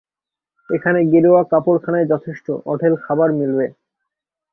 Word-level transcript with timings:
এখানে 0.69 0.99
গেরুয়া-কাপড়খানাই 1.11 2.05
যথেষ্ট, 2.05 2.45
অঢেল 2.65 2.93
খাবার 3.03 3.29
মিলবে। 3.39 3.65